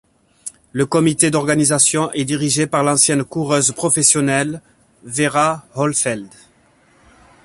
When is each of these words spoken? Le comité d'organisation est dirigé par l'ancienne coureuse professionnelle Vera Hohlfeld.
Le 0.71 0.87
comité 0.87 1.29
d'organisation 1.29 2.11
est 2.13 2.25
dirigé 2.25 2.65
par 2.65 2.81
l'ancienne 2.83 3.23
coureuse 3.23 3.71
professionnelle 3.71 4.59
Vera 5.03 5.63
Hohlfeld. 5.75 6.27